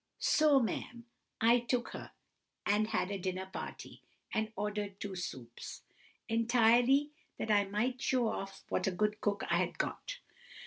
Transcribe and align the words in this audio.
So, 0.17 0.59
ma 0.59 0.71
am, 0.89 1.05
I 1.39 1.59
took 1.59 1.89
her, 1.89 2.09
and 2.65 2.87
had 2.87 3.11
a 3.11 3.19
dinner 3.19 3.45
party, 3.45 4.01
and 4.33 4.51
ordered 4.55 4.99
two 4.99 5.15
soups, 5.15 5.83
entirely 6.27 7.11
that 7.37 7.51
I 7.51 7.65
might 7.65 8.01
show 8.01 8.29
off 8.29 8.63
what 8.69 8.87
a 8.87 8.91
good 8.91 9.21
cook 9.21 9.43
I 9.47 9.57
had 9.57 9.77
got. 9.77 10.17